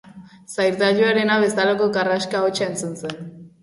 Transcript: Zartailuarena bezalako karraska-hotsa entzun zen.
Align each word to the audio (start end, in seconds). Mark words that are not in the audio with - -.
Zartailuarena 0.55 1.37
bezalako 1.45 1.93
karraska-hotsa 2.01 2.71
entzun 2.75 3.01
zen. 3.07 3.19